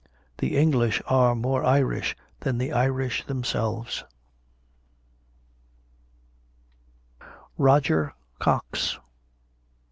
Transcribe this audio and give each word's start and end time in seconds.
_"(The 0.39 0.57
English) 0.57 0.99
are 1.05 1.35
more 1.35 1.63
Irish 1.63 2.17
than 2.39 2.57
the 2.57 2.71
Irish 2.73 3.23
themselves." 3.23 4.03
ROGER 7.59 8.15
COX. 8.39 8.97